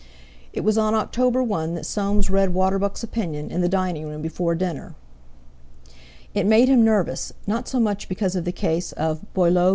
[0.51, 4.55] It was on October 1 that Soames read Waterbuck's opinion, in the dining room before
[4.55, 4.95] dinner.
[6.33, 9.69] It made him nervous; not so much because of the case of "Boileau v.